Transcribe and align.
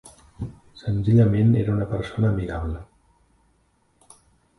Senzillament 0.83 1.51
era 1.63 1.73
una 1.75 1.87
persona 1.91 2.31
amigable. 2.31 2.81